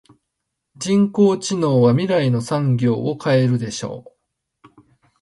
[0.79, 4.15] 人工知能は未来の産業を変えるでしょ
[4.65, 4.71] う。